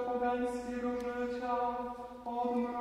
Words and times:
pogańskiego 0.00 0.90
życia, 1.00 1.56
odmrę 2.24 2.75